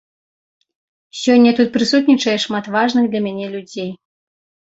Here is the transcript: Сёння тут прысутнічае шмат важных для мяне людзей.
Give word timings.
Сёння 1.23 1.51
тут 1.59 1.67
прысутнічае 1.75 2.33
шмат 2.45 2.65
важных 2.79 3.03
для 3.11 3.21
мяне 3.29 3.45
людзей. 3.55 3.91